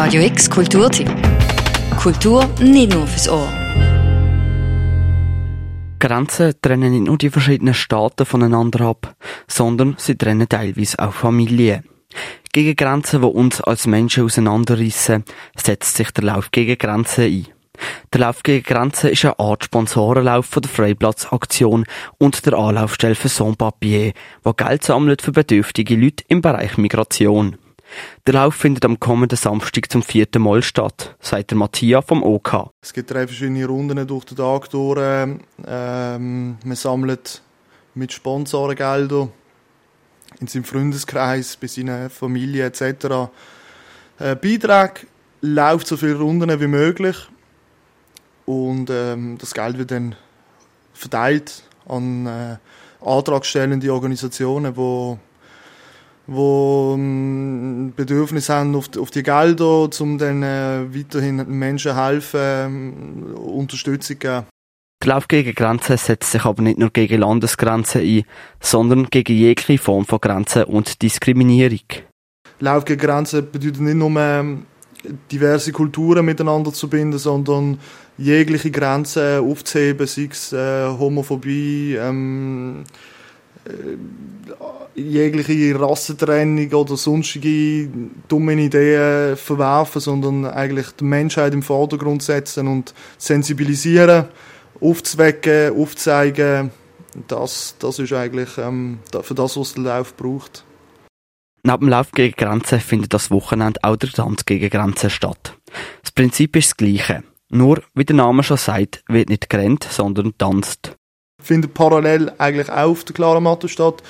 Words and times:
Radio 0.00 0.22
X 0.22 0.48
Kulturtipp. 0.48 1.10
Kultur 2.00 2.48
nicht 2.60 2.94
nur 2.94 3.04
fürs 3.08 3.28
Ohr. 3.28 3.48
Grenzen 5.98 6.54
trennen 6.62 6.92
nicht 6.92 7.06
nur 7.08 7.18
die 7.18 7.30
verschiedenen 7.30 7.74
Staaten 7.74 8.24
voneinander 8.24 8.82
ab, 8.82 9.16
sondern 9.48 9.96
sie 9.98 10.14
trennen 10.14 10.48
teilweise 10.48 11.00
auch 11.00 11.12
Familien. 11.12 11.82
Gegen 12.52 12.76
Grenzen, 12.76 13.22
die 13.22 13.26
uns 13.26 13.60
als 13.60 13.88
Menschen 13.88 14.24
auseinanderreissen, 14.24 15.24
setzt 15.56 15.96
sich 15.96 16.12
der 16.12 16.26
Lauf 16.26 16.52
gegen 16.52 16.78
Grenzen 16.78 17.24
ein. 17.24 17.48
Der 18.12 18.20
Lauf 18.20 18.44
gegen 18.44 18.62
Grenzen 18.62 19.10
ist 19.10 19.24
eine 19.24 19.40
Art 19.40 19.64
Sponsorenlauf 19.64 20.46
von 20.46 20.62
der 20.62 20.70
Freiplatzaktion 20.70 21.86
und 22.18 22.46
der 22.46 22.52
Anlaufstelle 22.54 23.16
für 23.16 23.28
Sans-Papier, 23.28 24.12
der 24.44 24.54
Geld 24.54 24.84
sammelt 24.84 25.22
für 25.22 25.32
bedürftige 25.32 25.96
Leute 25.96 26.22
im 26.28 26.40
Bereich 26.40 26.78
Migration. 26.78 27.56
Der 28.26 28.34
Lauf 28.34 28.54
findet 28.54 28.84
am 28.84 29.00
kommenden 29.00 29.36
Samstag 29.36 29.90
zum 29.90 30.02
vierten 30.02 30.42
Mal 30.42 30.62
statt, 30.62 31.16
sagt 31.20 31.50
der 31.50 31.58
Matthias 31.58 32.04
vom 32.04 32.22
OK. 32.22 32.70
Es 32.82 32.92
gibt 32.92 33.10
drei 33.10 33.26
verschiedene 33.26 33.66
Runden 33.66 34.06
durch 34.06 34.24
den 34.24 34.36
Tag 34.36 34.68
durch. 34.70 34.98
Ähm, 35.66 36.58
man 36.62 36.76
sammelt 36.76 37.42
mit 37.94 38.12
Sponsorengeldern 38.12 39.32
in 40.40 40.46
seinem 40.46 40.64
Freundeskreis, 40.64 41.56
bei 41.56 41.66
seiner 41.66 42.10
Familie 42.10 42.66
etc. 42.66 43.30
Äh, 44.18 44.36
Beitrag 44.36 45.06
läuft 45.40 45.86
so 45.86 45.96
viele 45.96 46.18
Runden 46.18 46.60
wie 46.60 46.66
möglich 46.66 47.16
und 48.44 48.90
ähm, 48.90 49.38
das 49.38 49.54
Geld 49.54 49.78
wird 49.78 49.90
dann 49.90 50.14
verteilt 50.92 51.64
an 51.86 52.26
äh, 52.26 52.56
antragstellende 53.00 53.92
Organisationen, 53.92 54.74
die 54.74 55.18
wo 56.28 56.94
ähm, 56.94 57.47
Bedürfnis 57.98 58.48
haben 58.48 58.76
auf, 58.76 58.86
auf 58.96 59.10
die 59.10 59.24
Gelder, 59.24 59.90
um 59.98 60.18
dann 60.18 60.44
äh, 60.44 60.86
weiterhin 60.94 61.44
Menschen 61.48 61.96
helfen, 61.96 62.40
ähm, 62.40 63.34
Unterstützung 63.34 64.20
geben. 64.20 64.46
Lauf 65.04 65.26
gegen 65.26 65.54
Grenzen 65.54 65.96
setzt 65.96 66.30
sich 66.30 66.44
aber 66.44 66.62
nicht 66.62 66.78
nur 66.78 66.90
gegen 66.90 67.20
Landesgrenzen 67.20 68.02
ein, 68.02 68.24
sondern 68.60 69.06
gegen 69.06 69.36
jegliche 69.36 69.82
Form 69.82 70.04
von 70.04 70.20
Grenzen 70.20 70.64
und 70.64 71.02
Diskriminierung. 71.02 71.86
Lauf 72.60 72.84
gegen 72.84 73.00
Grenzen 73.00 73.50
bedeutet 73.50 73.80
nicht 73.80 73.94
nur 73.94 74.10
ähm, 74.20 74.66
diverse 75.32 75.72
Kulturen 75.72 76.24
miteinander 76.24 76.72
zu 76.72 76.88
binden, 76.88 77.18
sondern 77.18 77.80
jegliche 78.16 78.70
Grenzen 78.70 79.40
aufzuheben, 79.40 80.06
sei 80.06 80.28
es 80.30 80.52
äh, 80.52 80.86
Homophobie, 80.86 81.96
ähm, 81.96 82.84
äh, 83.64 83.70
jegliche 84.94 85.78
Rassentrennung 85.78 86.72
oder 86.72 86.96
sonstige 86.96 87.88
dumme 88.28 88.54
Ideen 88.54 89.36
verwerfen, 89.36 90.00
sondern 90.00 90.46
eigentlich 90.46 90.90
die 90.92 91.04
Menschheit 91.04 91.54
im 91.54 91.62
Vordergrund 91.62 92.22
setzen 92.22 92.66
und 92.68 92.94
sensibilisieren, 93.16 94.26
aufzuwecken, 94.80 95.76
aufzuzeigen. 95.78 96.70
Das, 97.26 97.76
das 97.78 97.98
ist 97.98 98.12
eigentlich 98.12 98.58
ähm, 98.58 98.98
für 99.22 99.34
das, 99.34 99.56
was 99.56 99.74
der 99.74 99.84
Lauf 99.84 100.16
braucht. 100.16 100.64
Neben 101.64 101.80
dem 101.80 101.88
Lauf 101.88 102.12
gegen 102.12 102.36
Grenzen 102.36 102.80
findet 102.80 103.12
das 103.12 103.30
Wochenende 103.30 103.80
auch 103.82 103.96
der 103.96 104.10
Tanz 104.10 104.44
gegen 104.44 104.70
Grenzen 104.70 105.10
statt. 105.10 105.54
Das 106.02 106.12
Prinzip 106.12 106.56
ist 106.56 106.70
das 106.70 106.76
gleiche. 106.76 107.24
Nur, 107.50 107.82
wie 107.94 108.04
der 108.04 108.16
Name 108.16 108.42
schon 108.42 108.58
sagt, 108.58 109.02
wird 109.08 109.30
nicht 109.30 109.50
gerannt, 109.50 109.86
sondern 109.90 110.36
tanzt 110.38 110.98
findet 111.40 111.74
parallel 111.74 112.32
eigentlich 112.38 112.70
auch 112.70 112.90
auf 112.90 113.04
der 113.04 113.14
Clara 113.14 113.40
Matte 113.40 113.68
statt. 113.68 114.02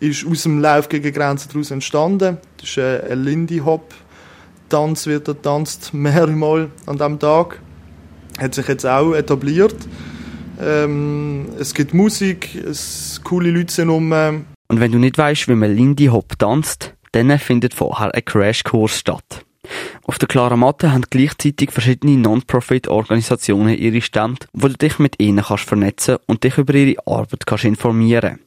Ist 0.00 0.26
aus 0.26 0.42
dem 0.42 0.60
Lauf 0.60 0.88
gegen 0.88 1.12
Grenzen 1.12 1.48
daraus 1.52 1.70
entstanden. 1.70 2.38
Das 2.58 2.68
ist 2.68 2.78
ein 2.78 3.22
Lindy 3.22 3.58
Hop 3.58 3.94
Tanz, 4.68 5.06
wird 5.06 5.28
er 5.28 5.40
tanzt 5.40 5.94
mehrmals 5.94 6.70
an 6.86 6.96
diesem 6.96 7.18
Tag. 7.18 7.60
Hat 8.38 8.54
sich 8.54 8.66
jetzt 8.66 8.86
auch 8.86 9.14
etabliert. 9.14 9.76
Ähm, 10.60 11.46
es 11.58 11.74
gibt 11.74 11.94
Musik, 11.94 12.54
es 12.54 13.20
coole 13.22 13.50
Leute 13.50 13.72
sind 13.72 13.90
um. 13.90 14.12
Und 14.12 14.80
wenn 14.80 14.92
du 14.92 14.98
nicht 14.98 15.18
weißt, 15.18 15.48
wie 15.48 15.54
man 15.54 15.74
Lindy 15.74 16.06
Hop 16.06 16.38
tanzt, 16.38 16.94
dann 17.12 17.38
findet 17.38 17.74
vorher 17.74 18.14
ein 18.14 18.24
Crashkurs 18.24 18.98
statt. 18.98 19.44
Auf 20.06 20.18
der 20.18 20.28
klaren 20.28 20.60
Matte 20.60 20.92
haben 20.92 21.04
gleichzeitig 21.08 21.70
verschiedene 21.70 22.18
Non-Profit-Organisationen 22.18 23.78
ihre 23.78 24.02
Stände, 24.02 24.46
wo 24.52 24.68
du 24.68 24.74
dich 24.74 24.98
mit 24.98 25.20
ihnen 25.20 25.44
kannst 25.44 25.64
vernetzen 25.64 26.16
und 26.26 26.44
dich 26.44 26.58
über 26.58 26.74
ihre 26.74 27.06
Arbeit 27.06 27.46
kannst 27.46 27.64
informieren. 27.64 28.40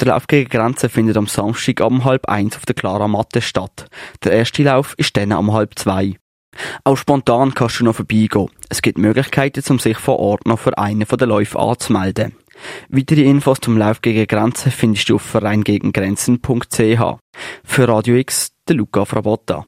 Der 0.00 0.08
Lauf 0.08 0.26
gegen 0.26 0.50
Grenzen 0.50 0.88
findet 0.88 1.16
am 1.16 1.26
Samstag 1.26 1.80
um 1.80 2.04
halb 2.04 2.26
eins 2.26 2.56
auf 2.56 2.66
der 2.66 2.74
Clara 2.74 3.08
Matte 3.08 3.40
statt. 3.40 3.86
Der 4.22 4.32
erste 4.32 4.62
Lauf 4.62 4.94
ist 4.96 5.16
dann 5.16 5.32
um 5.32 5.52
halb 5.52 5.78
zwei. 5.78 6.16
Auch 6.84 6.96
spontan 6.96 7.54
kannst 7.54 7.80
du 7.80 7.84
noch 7.84 7.96
vorbeigehen. 7.96 8.48
Es 8.68 8.82
gibt 8.82 8.98
Möglichkeiten, 8.98 9.62
um 9.70 9.78
sich 9.78 9.98
vor 9.98 10.18
Ort 10.18 10.46
noch 10.46 10.58
für 10.58 10.78
einen 10.78 11.06
von 11.06 11.18
den 11.18 11.28
Läufen 11.28 11.58
anzumelden. 11.58 12.36
Weitere 12.88 13.22
Infos 13.22 13.58
zum 13.60 13.76
Lauf 13.76 14.00
gegen 14.00 14.26
Grenzen 14.26 14.70
findest 14.70 15.08
du 15.08 15.16
auf 15.16 15.22
vereingegengrenzen.ch. 15.22 17.18
Für 17.64 17.88
Radio 17.88 18.16
X, 18.16 18.52
der 18.68 18.76
Luca 18.76 19.04
Frabotta. 19.04 19.64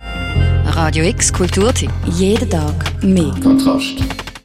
Radio 0.66 1.04
X 1.04 1.32
Kulturtipp. 1.32 1.90
Jeden 2.06 2.50
Tag 2.50 3.02
mehr. 3.02 3.34
Kontrast. 3.42 4.25